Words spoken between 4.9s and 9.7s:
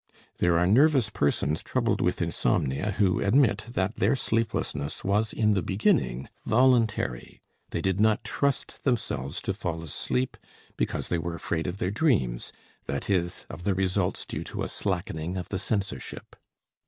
was in the beginning voluntary. They did not trust themselves to